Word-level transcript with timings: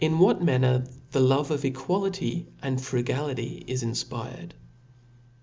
h 0.03 0.11
what 0.13 0.41
manner 0.41 0.83
the 1.11 1.19
Love 1.19 1.51
af 1.51 1.63
Equality 1.63 2.47
and 2.63 2.79
Fru^ 2.79 3.03
gaJity 3.03 3.63
is 3.67 3.83
injpired. 3.83 4.55